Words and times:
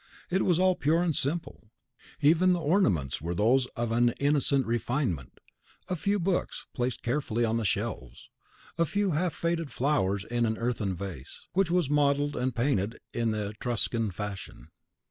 All 0.31 0.39
was 0.39 0.59
pure 0.79 1.03
and 1.03 1.15
simple; 1.15 1.69
even 2.21 2.53
the 2.53 2.59
ornaments 2.59 3.21
were 3.21 3.35
those 3.35 3.67
of 3.75 3.91
an 3.91 4.15
innocent 4.19 4.65
refinement, 4.65 5.37
a 5.89 5.95
few 5.95 6.17
books, 6.19 6.65
placed 6.73 7.03
carefully 7.03 7.45
on 7.45 7.61
shelves, 7.65 8.31
a 8.79 8.85
few 8.85 9.11
half 9.11 9.35
faded 9.35 9.69
flowers 9.71 10.25
in 10.25 10.47
an 10.47 10.57
earthen 10.57 10.95
vase, 10.95 11.47
which 11.53 11.69
was 11.69 11.87
modelled 11.87 12.35
and 12.35 12.55
painted 12.55 12.99
in 13.13 13.29
the 13.29 13.49
Etruscan 13.49 14.09
fashion. 14.09 14.71